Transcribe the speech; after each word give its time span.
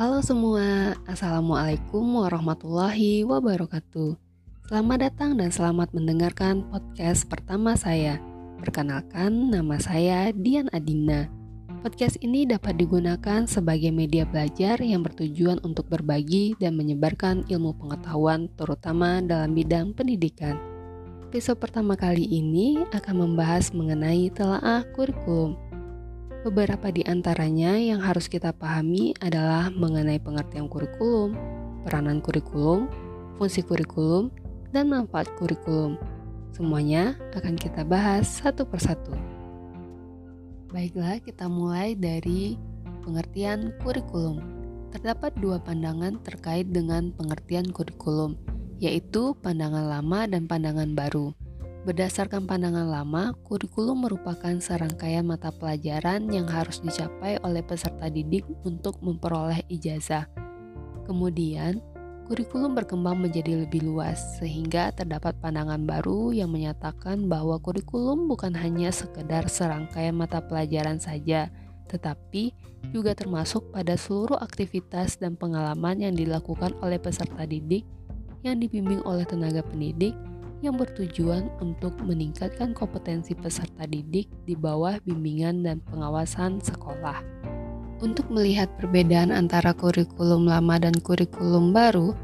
Halo 0.00 0.24
semua, 0.24 0.96
Assalamualaikum 1.04 2.00
warahmatullahi 2.24 3.20
wabarakatuh. 3.20 4.16
Selamat 4.64 5.12
datang 5.12 5.36
dan 5.36 5.52
selamat 5.52 5.92
mendengarkan 5.92 6.64
podcast 6.72 7.28
pertama 7.28 7.76
saya. 7.76 8.16
Perkenalkan, 8.64 9.52
nama 9.52 9.76
saya 9.76 10.32
Dian 10.32 10.72
Adina. 10.72 11.28
Podcast 11.84 12.16
ini 12.24 12.48
dapat 12.48 12.80
digunakan 12.80 13.44
sebagai 13.44 13.92
media 13.92 14.24
belajar 14.24 14.80
yang 14.80 15.04
bertujuan 15.04 15.60
untuk 15.68 15.92
berbagi 15.92 16.56
dan 16.56 16.80
menyebarkan 16.80 17.44
ilmu 17.52 17.76
pengetahuan 17.76 18.48
terutama 18.56 19.20
dalam 19.20 19.52
bidang 19.52 19.92
pendidikan. 19.92 20.56
Episode 21.28 21.60
pertama 21.60 21.92
kali 21.92 22.24
ini 22.24 22.88
akan 22.96 23.28
membahas 23.28 23.76
mengenai 23.76 24.32
telaah 24.32 24.80
kurikulum 24.96 25.60
Beberapa 26.40 26.88
di 26.88 27.04
antaranya 27.04 27.76
yang 27.76 28.00
harus 28.00 28.24
kita 28.24 28.56
pahami 28.56 29.12
adalah 29.20 29.68
mengenai 29.68 30.16
pengertian 30.16 30.72
kurikulum, 30.72 31.36
peranan 31.84 32.24
kurikulum, 32.24 32.88
fungsi 33.36 33.60
kurikulum, 33.60 34.32
dan 34.72 34.88
manfaat 34.88 35.28
kurikulum. 35.36 36.00
Semuanya 36.56 37.12
akan 37.36 37.60
kita 37.60 37.84
bahas 37.84 38.24
satu 38.24 38.64
persatu. 38.64 39.12
Baiklah, 40.72 41.20
kita 41.20 41.44
mulai 41.44 41.92
dari 41.92 42.56
pengertian 43.04 43.76
kurikulum. 43.84 44.40
Terdapat 44.96 45.36
dua 45.44 45.60
pandangan 45.60 46.24
terkait 46.24 46.72
dengan 46.72 47.12
pengertian 47.20 47.68
kurikulum, 47.68 48.40
yaitu 48.80 49.36
pandangan 49.44 49.92
lama 49.92 50.24
dan 50.24 50.48
pandangan 50.48 50.96
baru. 50.96 51.36
Berdasarkan 51.80 52.44
pandangan 52.44 52.84
lama, 52.84 53.32
kurikulum 53.48 54.04
merupakan 54.04 54.52
serangkaian 54.60 55.24
mata 55.24 55.48
pelajaran 55.48 56.28
yang 56.28 56.44
harus 56.44 56.84
dicapai 56.84 57.40
oleh 57.40 57.64
peserta 57.64 58.12
didik 58.12 58.44
untuk 58.68 59.00
memperoleh 59.00 59.64
ijazah. 59.72 60.28
Kemudian, 61.08 61.80
kurikulum 62.28 62.76
berkembang 62.76 63.24
menjadi 63.24 63.64
lebih 63.64 63.80
luas 63.80 64.20
sehingga 64.36 64.92
terdapat 64.92 65.40
pandangan 65.40 65.80
baru 65.88 66.36
yang 66.36 66.52
menyatakan 66.52 67.32
bahwa 67.32 67.56
kurikulum 67.56 68.28
bukan 68.28 68.52
hanya 68.60 68.92
sekedar 68.92 69.48
serangkaian 69.48 70.12
mata 70.12 70.44
pelajaran 70.44 71.00
saja, 71.00 71.48
tetapi 71.88 72.52
juga 72.92 73.16
termasuk 73.16 73.72
pada 73.72 73.96
seluruh 73.96 74.36
aktivitas 74.36 75.16
dan 75.16 75.32
pengalaman 75.32 75.96
yang 75.96 76.12
dilakukan 76.12 76.76
oleh 76.84 77.00
peserta 77.00 77.48
didik 77.48 77.88
yang 78.44 78.60
dibimbing 78.60 79.00
oleh 79.08 79.24
tenaga 79.24 79.64
pendidik 79.64 80.12
yang 80.60 80.76
bertujuan 80.76 81.48
untuk 81.60 81.96
meningkatkan 82.04 82.76
kompetensi 82.76 83.32
peserta 83.32 83.88
didik 83.88 84.28
di 84.44 84.52
bawah 84.52 85.00
bimbingan 85.04 85.64
dan 85.64 85.80
pengawasan 85.88 86.60
sekolah. 86.60 87.24
Untuk 88.00 88.32
melihat 88.32 88.68
perbedaan 88.80 89.28
antara 89.28 89.76
kurikulum 89.76 90.48
lama 90.48 90.80
dan 90.80 90.96
kurikulum 90.96 91.72
baru, 91.76 92.16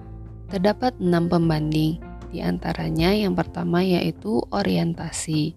terdapat 0.49 0.97
enam 1.01 1.29
pembanding. 1.29 2.01
Di 2.33 2.41
antaranya 2.41 3.13
yang 3.13 3.37
pertama 3.37 3.85
yaitu 3.85 4.41
orientasi. 4.53 5.57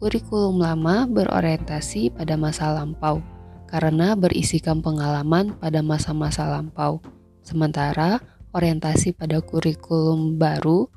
Kurikulum 0.00 0.62
lama 0.62 1.04
berorientasi 1.04 2.16
pada 2.16 2.38
masa 2.38 2.70
lampau 2.72 3.20
karena 3.68 4.16
berisikan 4.16 4.80
pengalaman 4.80 5.52
pada 5.60 5.84
masa-masa 5.84 6.48
lampau. 6.48 7.04
Sementara 7.44 8.20
orientasi 8.56 9.12
pada 9.12 9.44
kurikulum 9.44 10.40
baru 10.40 10.88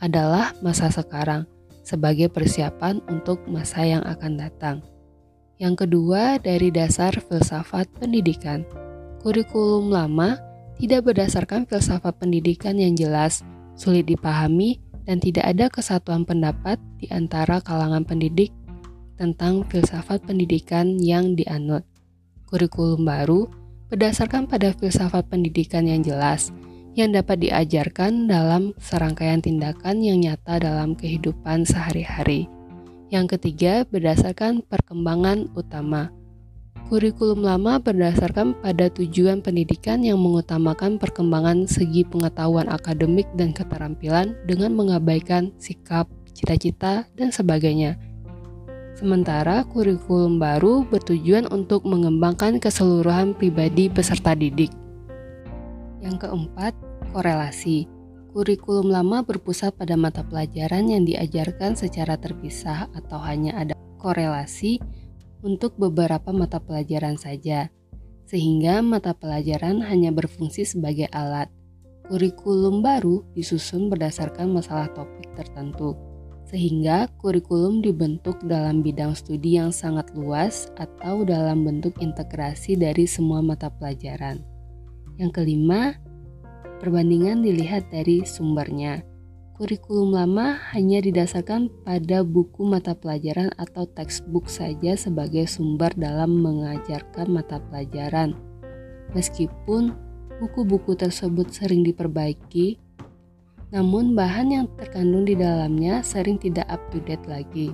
adalah 0.00 0.56
masa 0.64 0.88
sekarang 0.88 1.44
sebagai 1.84 2.32
persiapan 2.32 3.00
untuk 3.08 3.44
masa 3.46 3.84
yang 3.84 4.04
akan 4.04 4.40
datang. 4.40 4.76
Yang 5.60 5.84
kedua, 5.86 6.40
dari 6.40 6.72
dasar 6.72 7.12
filsafat 7.20 7.84
pendidikan. 8.00 8.64
Kurikulum 9.20 9.92
lama 9.92 10.40
tidak 10.80 11.12
berdasarkan 11.12 11.68
filsafat 11.68 12.16
pendidikan 12.16 12.80
yang 12.80 12.96
jelas, 12.96 13.44
sulit 13.76 14.08
dipahami, 14.08 14.80
dan 15.04 15.20
tidak 15.20 15.44
ada 15.44 15.68
kesatuan 15.68 16.24
pendapat 16.24 16.80
di 16.96 17.12
antara 17.12 17.60
kalangan 17.60 18.08
pendidik 18.08 18.48
tentang 19.20 19.68
filsafat 19.68 20.24
pendidikan 20.24 20.96
yang 20.96 21.36
dianut. 21.36 21.84
Kurikulum 22.48 23.04
baru 23.04 23.44
berdasarkan 23.92 24.48
pada 24.48 24.72
filsafat 24.72 25.28
pendidikan 25.28 25.84
yang 25.84 26.00
jelas, 26.00 26.48
yang 26.98 27.14
dapat 27.14 27.42
diajarkan 27.46 28.26
dalam 28.26 28.74
serangkaian 28.82 29.38
tindakan 29.38 30.02
yang 30.02 30.18
nyata 30.18 30.58
dalam 30.58 30.98
kehidupan 30.98 31.62
sehari-hari. 31.62 32.50
Yang 33.10 33.38
ketiga, 33.38 33.82
berdasarkan 33.90 34.62
perkembangan 34.66 35.50
utama. 35.58 36.14
Kurikulum 36.90 37.46
lama 37.46 37.78
berdasarkan 37.78 38.58
pada 38.58 38.90
tujuan 38.90 39.42
pendidikan 39.42 40.02
yang 40.02 40.18
mengutamakan 40.18 40.98
perkembangan 40.98 41.70
segi 41.70 42.02
pengetahuan 42.02 42.66
akademik 42.66 43.30
dan 43.38 43.54
keterampilan 43.54 44.34
dengan 44.46 44.74
mengabaikan 44.74 45.54
sikap, 45.62 46.10
cita-cita, 46.34 47.06
dan 47.14 47.30
sebagainya. 47.30 47.94
Sementara 48.98 49.62
kurikulum 49.70 50.42
baru 50.42 50.82
bertujuan 50.82 51.46
untuk 51.54 51.86
mengembangkan 51.86 52.58
keseluruhan 52.58 53.38
pribadi 53.38 53.86
peserta 53.86 54.34
didik. 54.34 54.79
Yang 56.00 56.26
keempat, 56.26 56.72
korelasi. 57.12 57.84
Kurikulum 58.30 58.88
lama 58.88 59.26
berpusat 59.26 59.74
pada 59.74 59.98
mata 59.98 60.22
pelajaran 60.22 60.86
yang 60.88 61.02
diajarkan 61.02 61.74
secara 61.74 62.14
terpisah 62.14 62.86
atau 62.94 63.18
hanya 63.20 63.58
ada 63.58 63.74
korelasi 63.98 64.78
untuk 65.42 65.74
beberapa 65.76 66.30
mata 66.30 66.60
pelajaran 66.60 67.18
saja, 67.18 67.68
sehingga 68.30 68.80
mata 68.86 69.12
pelajaran 69.12 69.82
hanya 69.82 70.14
berfungsi 70.14 70.62
sebagai 70.62 71.10
alat. 71.10 71.50
Kurikulum 72.06 72.82
baru 72.82 73.22
disusun 73.34 73.90
berdasarkan 73.90 74.50
masalah 74.50 74.90
topik 74.94 75.30
tertentu, 75.34 75.94
sehingga 76.46 77.06
kurikulum 77.22 77.82
dibentuk 77.82 78.38
dalam 78.42 78.82
bidang 78.82 79.14
studi 79.14 79.58
yang 79.58 79.70
sangat 79.70 80.10
luas 80.18 80.66
atau 80.74 81.22
dalam 81.22 81.62
bentuk 81.62 81.94
integrasi 82.02 82.74
dari 82.74 83.06
semua 83.06 83.38
mata 83.38 83.70
pelajaran. 83.70 84.42
Yang 85.20 85.44
kelima, 85.44 86.00
perbandingan 86.80 87.44
dilihat 87.44 87.92
dari 87.92 88.24
sumbernya. 88.24 89.04
Kurikulum 89.60 90.16
lama 90.16 90.56
hanya 90.72 91.04
didasarkan 91.04 91.68
pada 91.84 92.24
buku 92.24 92.64
mata 92.64 92.96
pelajaran 92.96 93.52
atau 93.60 93.84
textbook 93.84 94.48
saja 94.48 94.96
sebagai 94.96 95.44
sumber 95.44 95.92
dalam 95.92 96.40
mengajarkan 96.40 97.28
mata 97.28 97.60
pelajaran. 97.68 98.32
Meskipun 99.12 99.92
buku-buku 100.40 100.96
tersebut 100.96 101.52
sering 101.52 101.84
diperbaiki, 101.84 102.80
namun 103.76 104.16
bahan 104.16 104.48
yang 104.48 104.66
terkandung 104.80 105.28
di 105.28 105.36
dalamnya 105.36 106.00
sering 106.00 106.40
tidak 106.40 106.64
up 106.72 106.80
to 106.88 106.96
date 107.04 107.28
lagi. 107.28 107.68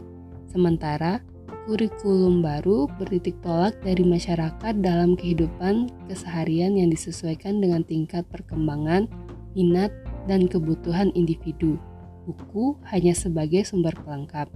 Sementara 0.50 1.22
kurikulum 1.66 2.46
baru 2.46 2.86
bertitik 2.94 3.42
tolak 3.42 3.74
dari 3.82 4.06
masyarakat 4.06 4.78
dalam 4.78 5.18
kehidupan 5.18 5.90
keseharian 6.06 6.78
yang 6.78 6.94
disesuaikan 6.94 7.58
dengan 7.58 7.82
tingkat 7.82 8.22
perkembangan, 8.30 9.10
minat, 9.58 9.90
dan 10.30 10.46
kebutuhan 10.46 11.10
individu. 11.18 11.74
Buku 12.22 12.78
hanya 12.86 13.18
sebagai 13.18 13.66
sumber 13.66 13.98
pelengkap. 13.98 14.46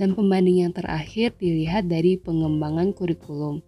Dan 0.00 0.16
pembanding 0.16 0.64
yang 0.64 0.72
terakhir 0.72 1.36
dilihat 1.36 1.92
dari 1.92 2.16
pengembangan 2.16 2.96
kurikulum. 2.96 3.60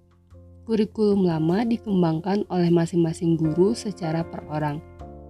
Kurikulum 0.65 1.29
lama 1.29 1.63
dikembangkan 1.63 2.49
oleh 2.49 2.73
masing-masing 2.73 3.37
guru 3.37 3.77
secara 3.77 4.25
per 4.25 4.49
orang. 4.49 4.81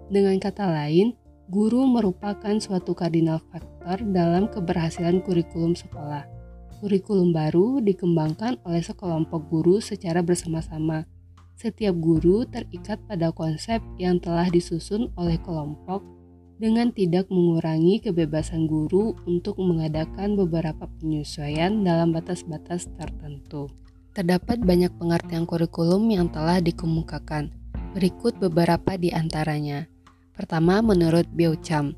Dengan 0.08 0.38
kata 0.38 0.62
lain, 0.62 1.12
guru 1.50 1.84
merupakan 1.90 2.54
suatu 2.62 2.94
kardinal 2.94 3.42
faktor 3.50 3.98
dalam 4.14 4.46
keberhasilan 4.46 5.20
kurikulum 5.26 5.74
sekolah 5.74 6.35
Kurikulum 6.76 7.32
baru 7.32 7.80
dikembangkan 7.80 8.60
oleh 8.68 8.84
sekelompok 8.84 9.48
guru 9.48 9.80
secara 9.80 10.20
bersama-sama. 10.20 11.08
Setiap 11.56 11.96
guru 11.96 12.44
terikat 12.44 13.00
pada 13.08 13.32
konsep 13.32 13.80
yang 13.96 14.20
telah 14.20 14.44
disusun 14.52 15.08
oleh 15.16 15.40
kelompok 15.40 16.04
dengan 16.60 16.92
tidak 16.92 17.32
mengurangi 17.32 18.04
kebebasan 18.04 18.68
guru 18.68 19.16
untuk 19.24 19.56
mengadakan 19.56 20.36
beberapa 20.36 20.84
penyesuaian 21.00 21.80
dalam 21.80 22.12
batas-batas 22.12 22.92
tertentu. 23.00 23.72
Terdapat 24.12 24.60
banyak 24.60 24.92
pengertian 25.00 25.48
kurikulum 25.48 26.08
yang 26.12 26.28
telah 26.28 26.60
dikemukakan. 26.60 27.52
Berikut 27.96 28.36
beberapa 28.36 29.00
di 29.00 29.12
antaranya. 29.12 29.88
Pertama, 30.36 30.84
menurut 30.84 31.24
Biocham, 31.32 31.96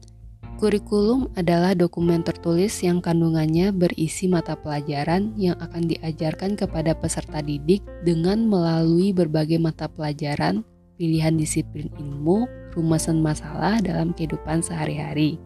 Kurikulum 0.59 1.31
adalah 1.39 1.71
dokumen 1.71 2.27
tertulis 2.27 2.83
yang 2.83 2.99
kandungannya 2.99 3.71
berisi 3.71 4.27
mata 4.27 4.59
pelajaran 4.59 5.31
yang 5.39 5.55
akan 5.63 5.87
diajarkan 5.87 6.59
kepada 6.59 6.99
peserta 6.99 7.39
didik 7.39 7.79
dengan 8.03 8.43
melalui 8.43 9.15
berbagai 9.15 9.63
mata 9.63 9.87
pelajaran, 9.87 10.67
pilihan 10.99 11.39
disiplin 11.39 11.87
ilmu, 11.95 12.51
rumusan 12.75 13.23
masalah 13.23 13.79
dalam 13.79 14.11
kehidupan 14.11 14.59
sehari-hari. 14.59 15.39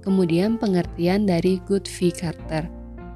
Kemudian 0.00 0.56
pengertian 0.56 1.28
dari 1.28 1.60
Good 1.68 1.84
V. 1.84 2.08
Carter. 2.16 2.64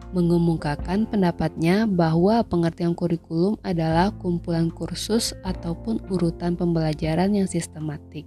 mengemukakan 0.09 1.05
pendapatnya 1.05 1.85
bahwa 1.85 2.41
pengertian 2.41 2.97
kurikulum 2.97 3.61
adalah 3.61 4.09
kumpulan 4.17 4.73
kursus 4.73 5.37
ataupun 5.44 6.00
urutan 6.09 6.56
pembelajaran 6.56 7.37
yang 7.37 7.44
sistematik. 7.44 8.25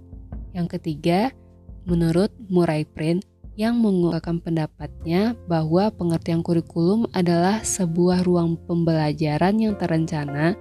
Yang 0.54 0.78
ketiga, 0.78 1.34
menurut 1.84 2.30
Murray 2.50 2.86
Print, 2.86 3.26
yang 3.52 3.84
mengungkapkan 3.84 4.40
pendapatnya 4.40 5.36
bahwa 5.44 5.92
pengertian 5.92 6.40
kurikulum 6.40 7.04
adalah 7.12 7.60
sebuah 7.60 8.24
ruang 8.24 8.56
pembelajaran 8.64 9.60
yang 9.60 9.76
terencana 9.76 10.56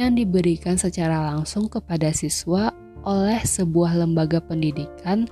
yang 0.00 0.16
diberikan 0.16 0.80
secara 0.80 1.20
langsung 1.28 1.68
kepada 1.68 2.08
siswa 2.16 2.72
oleh 3.04 3.36
sebuah 3.44 4.00
lembaga 4.00 4.40
pendidikan 4.40 5.28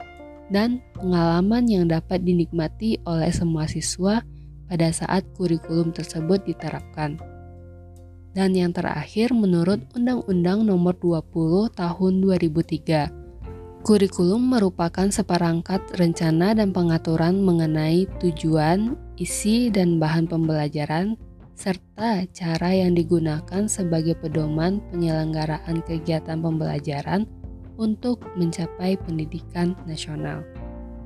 dan 0.53 0.85
pengalaman 0.93 1.65
yang 1.65 1.88
dapat 1.88 2.21
dinikmati 2.21 3.00
oleh 3.09 3.32
semua 3.32 3.65
siswa 3.65 4.21
pada 4.69 4.93
saat 4.93 5.25
kurikulum 5.38 5.97
tersebut 5.97 6.44
diterapkan. 6.44 7.17
Dan 8.31 8.55
yang 8.55 8.71
terakhir 8.71 9.35
menurut 9.35 9.82
Undang-Undang 9.97 10.62
Nomor 10.62 10.94
20 11.03 11.75
Tahun 11.75 12.12
2003 12.23 13.19
Kurikulum 13.81 14.53
merupakan 14.53 15.09
seperangkat 15.09 15.81
rencana 15.97 16.53
dan 16.53 16.69
pengaturan 16.69 17.41
mengenai 17.41 18.05
tujuan, 18.21 18.93
isi, 19.17 19.73
dan 19.73 19.97
bahan 19.97 20.29
pembelajaran, 20.29 21.17
serta 21.56 22.29
cara 22.29 22.77
yang 22.77 22.93
digunakan 22.93 23.65
sebagai 23.65 24.21
pedoman 24.21 24.85
penyelenggaraan 24.93 25.81
kegiatan 25.88 26.44
pembelajaran 26.44 27.25
untuk 27.81 28.21
mencapai 28.37 29.00
pendidikan 29.00 29.73
nasional. 29.88 30.44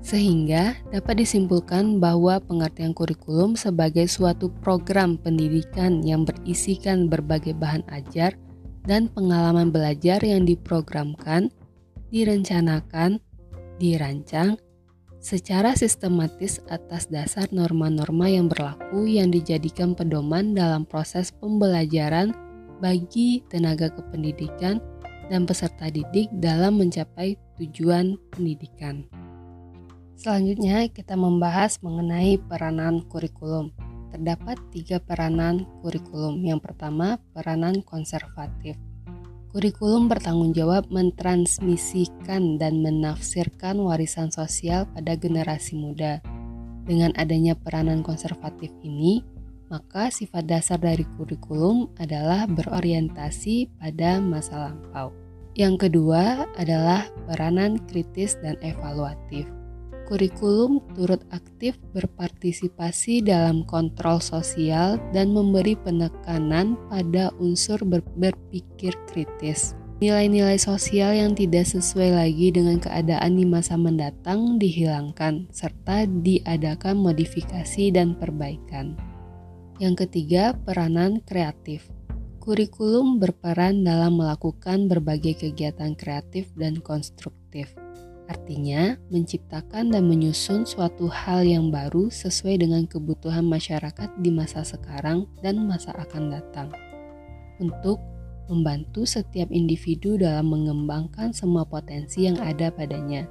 Sehingga 0.02 0.74
dapat 0.90 1.22
disimpulkan 1.22 2.02
bahwa 2.02 2.42
pengertian 2.42 2.90
kurikulum 2.90 3.54
sebagai 3.54 4.10
suatu 4.10 4.50
program 4.66 5.14
pendidikan 5.14 6.02
yang 6.02 6.26
berisikan 6.26 7.06
berbagai 7.06 7.54
bahan 7.54 7.86
ajar 7.94 8.34
dan 8.84 9.06
pengalaman 9.14 9.70
belajar 9.70 10.18
yang 10.20 10.42
diprogramkan 10.42 11.54
direncanakan, 12.14 13.18
dirancang 13.82 14.54
secara 15.18 15.74
sistematis 15.74 16.62
atas 16.70 17.10
dasar 17.10 17.50
norma-norma 17.50 18.30
yang 18.30 18.46
berlaku 18.46 19.10
yang 19.10 19.34
dijadikan 19.34 19.98
pedoman 19.98 20.54
dalam 20.54 20.86
proses 20.86 21.34
pembelajaran 21.42 22.30
bagi 22.78 23.42
tenaga 23.50 23.90
kependidikan 23.90 24.78
dan 25.26 25.42
peserta 25.42 25.90
didik 25.90 26.30
dalam 26.38 26.78
mencapai 26.78 27.34
tujuan 27.58 28.14
pendidikan. 28.30 29.10
Selanjutnya 30.14 30.86
kita 30.94 31.18
membahas 31.18 31.82
mengenai 31.82 32.38
peranan 32.38 33.02
kurikulum. 33.10 33.74
Terdapat 34.14 34.62
tiga 34.70 35.02
peranan 35.02 35.66
kurikulum. 35.82 36.38
Yang 36.46 36.70
pertama, 36.70 37.18
peranan 37.34 37.82
konservatif. 37.82 38.78
Kurikulum 39.54 40.10
bertanggung 40.10 40.50
jawab 40.50 40.90
mentransmisikan 40.90 42.58
dan 42.58 42.82
menafsirkan 42.82 43.78
warisan 43.78 44.26
sosial 44.34 44.82
pada 44.90 45.14
generasi 45.14 45.78
muda. 45.78 46.18
Dengan 46.82 47.14
adanya 47.14 47.54
peranan 47.54 48.02
konservatif 48.02 48.74
ini, 48.82 49.22
maka 49.70 50.10
sifat 50.10 50.50
dasar 50.50 50.82
dari 50.82 51.06
kurikulum 51.14 51.86
adalah 52.02 52.50
berorientasi 52.50 53.70
pada 53.78 54.18
masa 54.18 54.74
lampau. 54.74 55.14
Yang 55.54 55.86
kedua 55.86 56.50
adalah 56.58 57.06
peranan 57.30 57.78
kritis 57.86 58.34
dan 58.42 58.58
evaluatif. 58.58 59.46
Kurikulum 60.04 60.84
turut 60.92 61.24
aktif 61.32 61.80
berpartisipasi 61.96 63.24
dalam 63.24 63.64
kontrol 63.64 64.20
sosial 64.20 65.00
dan 65.16 65.32
memberi 65.32 65.72
penekanan 65.80 66.76
pada 66.92 67.32
unsur 67.40 67.80
ber 67.88 68.04
berpikir 68.12 68.92
kritis. 69.08 69.72
Nilai-nilai 70.04 70.60
sosial 70.60 71.16
yang 71.16 71.32
tidak 71.32 71.64
sesuai 71.64 72.20
lagi 72.20 72.52
dengan 72.52 72.76
keadaan 72.84 73.40
di 73.40 73.48
masa 73.48 73.80
mendatang 73.80 74.60
dihilangkan, 74.60 75.48
serta 75.48 76.04
diadakan 76.04 77.00
modifikasi 77.00 77.88
dan 77.88 78.12
perbaikan. 78.12 79.00
Yang 79.80 80.04
ketiga, 80.04 80.52
peranan 80.52 81.24
kreatif. 81.24 81.88
Kurikulum 82.44 83.24
berperan 83.24 83.80
dalam 83.88 84.20
melakukan 84.20 84.84
berbagai 84.84 85.48
kegiatan 85.48 85.96
kreatif 85.96 86.52
dan 86.60 86.84
konstruktif 86.84 87.72
Artinya, 88.24 88.96
menciptakan 89.12 89.92
dan 89.92 90.08
menyusun 90.08 90.64
suatu 90.64 91.12
hal 91.12 91.44
yang 91.44 91.68
baru 91.68 92.08
sesuai 92.08 92.64
dengan 92.64 92.88
kebutuhan 92.88 93.44
masyarakat 93.44 94.08
di 94.24 94.32
masa 94.32 94.64
sekarang 94.64 95.28
dan 95.44 95.60
masa 95.68 95.92
akan 95.92 96.32
datang. 96.32 96.72
Untuk 97.60 98.00
membantu 98.48 99.04
setiap 99.04 99.48
individu 99.52 100.16
dalam 100.16 100.52
mengembangkan 100.52 101.32
semua 101.36 101.64
potensi 101.64 102.24
yang 102.24 102.40
ada 102.40 102.72
padanya. 102.72 103.28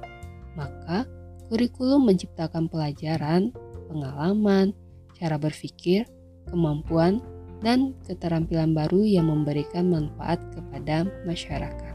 Maka, 0.54 1.06
kurikulum 1.50 2.06
menciptakan 2.06 2.70
pelajaran, 2.70 3.50
pengalaman, 3.90 4.74
cara 5.18 5.38
berpikir, 5.38 6.06
kemampuan, 6.50 7.18
dan 7.62 7.94
keterampilan 8.06 8.74
baru 8.74 9.02
yang 9.02 9.30
memberikan 9.30 9.90
manfaat 9.90 10.38
kepada 10.52 11.06
masyarakat. 11.24 11.93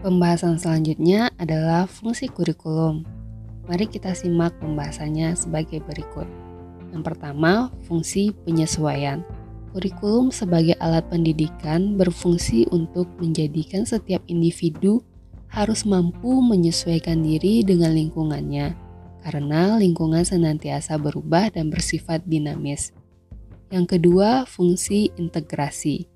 Pembahasan 0.00 0.56
selanjutnya 0.56 1.28
adalah 1.36 1.84
fungsi 1.84 2.32
kurikulum. 2.32 3.04
Mari 3.68 3.84
kita 3.84 4.16
simak 4.16 4.56
pembahasannya 4.56 5.36
sebagai 5.36 5.84
berikut. 5.84 6.24
Yang 6.88 7.02
pertama, 7.04 7.68
fungsi 7.84 8.32
penyesuaian. 8.48 9.20
Kurikulum 9.76 10.32
sebagai 10.32 10.72
alat 10.80 11.04
pendidikan 11.12 12.00
berfungsi 12.00 12.64
untuk 12.72 13.12
menjadikan 13.20 13.84
setiap 13.84 14.24
individu 14.24 15.04
harus 15.52 15.84
mampu 15.84 16.40
menyesuaikan 16.40 17.20
diri 17.20 17.60
dengan 17.60 17.92
lingkungannya, 17.92 18.72
karena 19.20 19.76
lingkungan 19.76 20.24
senantiasa 20.24 20.96
berubah 20.96 21.52
dan 21.52 21.68
bersifat 21.68 22.24
dinamis. 22.24 22.96
Yang 23.68 24.00
kedua, 24.00 24.48
fungsi 24.48 25.12
integrasi. 25.20 26.08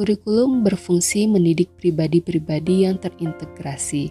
Kurikulum 0.00 0.64
berfungsi 0.64 1.28
mendidik 1.28 1.76
pribadi-pribadi 1.76 2.88
yang 2.88 2.96
terintegrasi. 2.96 4.08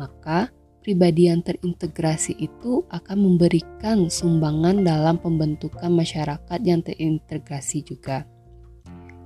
Maka, 0.00 0.48
pribadi 0.80 1.28
yang 1.28 1.44
terintegrasi 1.44 2.32
itu 2.40 2.88
akan 2.88 3.28
memberikan 3.28 4.08
sumbangan 4.08 4.80
dalam 4.88 5.20
pembentukan 5.20 5.92
masyarakat 5.92 6.64
yang 6.64 6.80
terintegrasi 6.80 7.84
juga. 7.84 8.24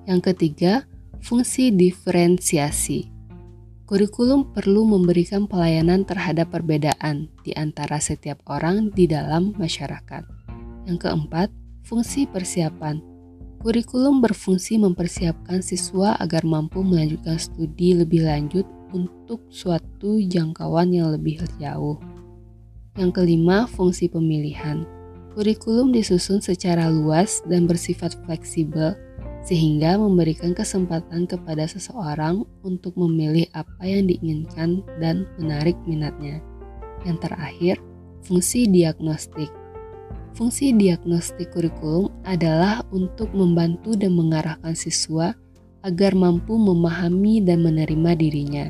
Yang 0.03 0.35
ketiga, 0.35 0.91
fungsi 1.23 1.71
diferensiasi. 1.71 3.07
Kurikulum 3.87 4.51
perlu 4.51 4.83
memberikan 4.83 5.47
pelayanan 5.47 6.03
terhadap 6.03 6.51
perbedaan 6.51 7.31
di 7.47 7.55
antara 7.55 8.03
setiap 8.03 8.43
orang 8.51 8.91
di 8.91 9.07
dalam 9.07 9.55
masyarakat. 9.55 10.27
Yang 10.83 10.99
keempat, 10.99 11.55
fungsi 11.87 12.27
persiapan 12.27 13.12
Kurikulum 13.63 14.19
berfungsi 14.19 14.75
mempersiapkan 14.75 15.63
siswa 15.63 16.19
agar 16.19 16.43
mampu 16.43 16.83
melanjutkan 16.83 17.39
studi 17.39 17.95
lebih 17.95 18.27
lanjut 18.27 18.67
untuk 18.91 19.39
suatu 19.55 20.19
jangkauan 20.19 20.91
yang 20.91 21.15
lebih 21.15 21.39
jauh. 21.63 22.03
Yang 22.99 23.23
kelima, 23.23 23.71
fungsi 23.71 24.11
pemilihan. 24.11 24.83
Kurikulum 25.39 25.95
disusun 25.95 26.43
secara 26.43 26.91
luas 26.91 27.39
dan 27.47 27.71
bersifat 27.71 28.19
fleksibel 28.27 28.99
sehingga 29.47 29.95
memberikan 29.95 30.59
kesempatan 30.59 31.31
kepada 31.31 31.63
seseorang 31.63 32.43
untuk 32.67 32.99
memilih 32.99 33.47
apa 33.55 33.87
yang 33.87 34.11
diinginkan 34.11 34.83
dan 34.99 35.23
menarik 35.39 35.79
minatnya. 35.87 36.43
Yang 37.07 37.31
terakhir, 37.31 37.77
fungsi 38.27 38.67
diagnostik. 38.67 39.62
Fungsi 40.33 40.73
diagnostik 40.73 41.53
kurikulum 41.53 42.09
adalah 42.25 42.81
untuk 42.89 43.37
membantu 43.37 43.93
dan 43.93 44.17
mengarahkan 44.17 44.73
siswa 44.73 45.37
agar 45.85 46.17
mampu 46.17 46.57
memahami 46.57 47.45
dan 47.45 47.61
menerima 47.61 48.17
dirinya, 48.17 48.67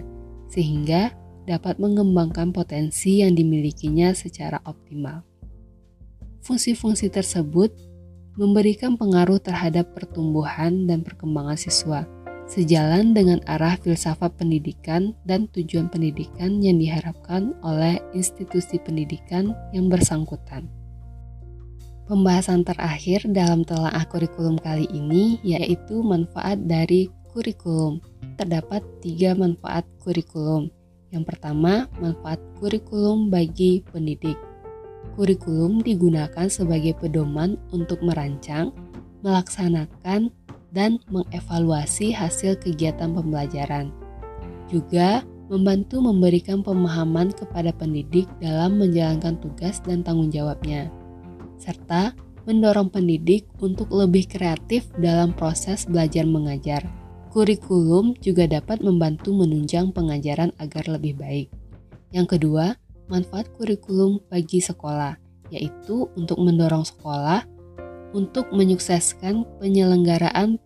sehingga 0.51 1.15
dapat 1.47 1.79
mengembangkan 1.79 2.51
potensi 2.51 3.23
yang 3.23 3.39
dimilikinya 3.39 4.11
secara 4.11 4.59
optimal. 4.67 5.23
Fungsi-fungsi 6.43 7.15
tersebut 7.15 7.71
memberikan 8.35 8.99
pengaruh 8.99 9.39
terhadap 9.39 9.95
pertumbuhan 9.95 10.91
dan 10.91 11.07
perkembangan 11.07 11.55
siswa, 11.55 12.03
sejalan 12.51 13.15
dengan 13.15 13.39
arah 13.47 13.79
filsafat 13.79 14.35
pendidikan 14.35 15.15
dan 15.23 15.47
tujuan 15.55 15.87
pendidikan 15.87 16.59
yang 16.59 16.83
diharapkan 16.83 17.55
oleh 17.63 18.03
institusi 18.19 18.83
pendidikan 18.83 19.55
yang 19.71 19.87
bersangkutan. 19.87 20.82
Pembahasan 22.03 22.67
terakhir 22.67 23.23
dalam 23.31 23.63
telaah 23.63 24.03
kurikulum 24.11 24.59
kali 24.59 24.91
ini 24.91 25.39
yaitu 25.47 26.03
manfaat 26.03 26.59
dari 26.67 27.07
kurikulum. 27.31 28.03
Terdapat 28.35 28.83
tiga 28.99 29.39
manfaat 29.39 29.87
kurikulum. 30.03 30.67
Yang 31.15 31.25
pertama, 31.31 31.87
manfaat 32.03 32.43
kurikulum 32.59 33.31
bagi 33.31 33.87
pendidik. 33.95 34.35
Kurikulum 35.15 35.79
digunakan 35.85 36.51
sebagai 36.51 36.99
pedoman 36.99 37.55
untuk 37.71 38.03
merancang, 38.03 38.75
melaksanakan, 39.23 40.35
dan 40.73 40.99
mengevaluasi 41.13 42.17
hasil 42.17 42.57
kegiatan 42.59 43.13
pembelajaran. 43.13 43.93
Juga 44.73 45.21
membantu 45.53 46.01
memberikan 46.01 46.65
pemahaman 46.65 47.29
kepada 47.37 47.77
pendidik 47.77 48.25
dalam 48.41 48.81
menjalankan 48.81 49.37
tugas 49.37 49.85
dan 49.85 50.01
tanggung 50.01 50.33
jawabnya, 50.33 50.89
serta 51.63 52.11
mendorong 52.43 52.91
pendidik 52.91 53.47
untuk 53.63 53.95
lebih 53.95 54.27
kreatif 54.27 54.91
dalam 54.99 55.31
proses 55.31 55.87
belajar 55.87 56.27
mengajar. 56.27 56.83
Kurikulum 57.31 58.19
juga 58.19 58.51
dapat 58.51 58.83
membantu 58.83 59.31
menunjang 59.33 59.95
pengajaran 59.95 60.51
agar 60.59 60.85
lebih 60.91 61.17
baik. 61.17 61.49
Yang 62.11 62.37
kedua, 62.37 62.77
manfaat 63.09 63.49
kurikulum 63.57 64.21
bagi 64.29 64.61
sekolah, 64.61 65.17
yaitu 65.49 66.11
untuk 66.19 66.43
mendorong 66.43 66.85
sekolah 66.85 67.47
untuk 68.13 68.53
menyukseskan 68.53 69.49
penyelenggaraan 69.57 70.61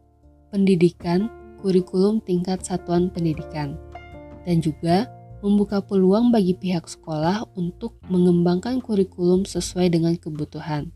pendidikan 0.50 1.30
kurikulum 1.62 2.18
tingkat 2.26 2.62
satuan 2.66 3.10
pendidikan, 3.10 3.78
dan 4.42 4.58
juga 4.58 5.06
membuka 5.46 5.78
peluang 5.78 6.34
bagi 6.34 6.58
pihak 6.58 6.90
sekolah 6.90 7.46
untuk 7.54 7.94
mengembangkan 8.10 8.82
kurikulum 8.82 9.46
sesuai 9.46 9.94
dengan 9.94 10.18
kebutuhan. 10.18 10.90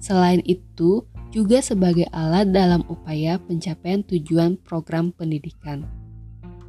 Selain 0.00 0.40
itu, 0.48 1.04
juga 1.32 1.60
sebagai 1.60 2.08
alat 2.12 2.52
dalam 2.52 2.84
upaya 2.88 3.36
pencapaian 3.40 4.00
tujuan 4.04 4.56
program 4.60 5.12
pendidikan. 5.12 5.84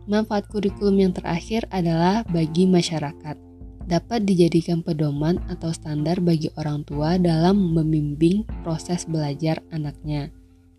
Manfaat 0.03 0.51
kurikulum 0.51 0.99
yang 0.99 1.13
terakhir 1.15 1.63
adalah 1.71 2.27
bagi 2.27 2.67
masyarakat. 2.67 3.39
Dapat 3.83 4.23
dijadikan 4.23 4.79
pedoman 4.79 5.39
atau 5.51 5.71
standar 5.75 6.19
bagi 6.23 6.47
orang 6.55 6.87
tua 6.87 7.19
dalam 7.19 7.75
membimbing 7.75 8.47
proses 8.63 9.03
belajar 9.03 9.59
anaknya. 9.75 10.31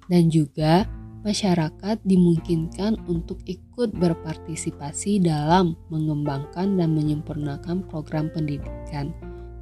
Dan 0.08 0.32
juga 0.32 0.88
masyarakat 1.24 1.96
dimungkinkan 2.04 3.00
untuk 3.08 3.40
ikut 3.48 3.96
berpartisipasi 3.96 5.24
dalam 5.24 5.74
mengembangkan 5.88 6.76
dan 6.76 6.92
menyempurnakan 6.92 7.82
program 7.88 8.28
pendidikan, 8.30 9.10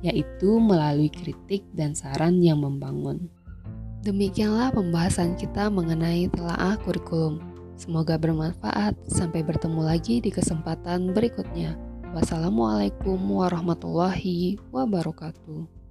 yaitu 0.03 0.59
melalui 0.59 1.09
kritik 1.09 1.63
dan 1.73 1.95
saran 1.95 2.43
yang 2.43 2.61
membangun. 2.61 3.31
Demikianlah 4.03 4.75
pembahasan 4.75 5.39
kita 5.39 5.71
mengenai 5.71 6.27
telaah 6.35 6.75
kurikulum. 6.83 7.39
Semoga 7.79 8.19
bermanfaat. 8.19 8.99
Sampai 9.07 9.47
bertemu 9.47 9.87
lagi 9.87 10.19
di 10.19 10.35
kesempatan 10.35 11.15
berikutnya. 11.15 11.79
Wassalamualaikum 12.11 13.17
warahmatullahi 13.17 14.59
wabarakatuh. 14.75 15.82